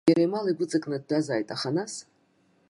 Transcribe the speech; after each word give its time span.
Иара 0.09 0.21
имал 0.27 0.45
игәыҵакны 0.47 0.97
дтәазааит, 1.01 1.47
аха 1.55 1.69
нас? 1.75 1.93